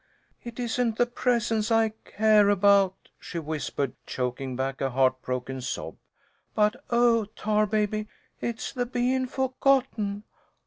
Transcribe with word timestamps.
"It 0.43 0.59
isn't 0.59 0.97
the 0.97 1.05
presents 1.05 1.69
I 1.71 1.89
care 1.89 2.49
about," 2.49 2.95
she 3.19 3.37
whispered, 3.37 3.93
choking 4.07 4.55
back 4.55 4.81
a 4.81 4.89
heart 4.89 5.21
broken 5.21 5.61
sob; 5.61 5.95
"but 6.55 6.83
oh, 6.89 7.25
Tarbaby, 7.35 8.07
it's 8.41 8.73
the 8.73 8.87
bein' 8.87 9.27
forgotten! 9.27 10.23